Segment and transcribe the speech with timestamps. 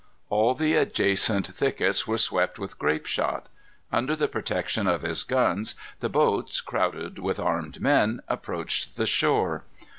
[0.31, 3.45] All the adjacent thickets were swept with grape shot.
[3.91, 9.63] Under the protection of his guns, the boats, crowded with armed men, approached the shore.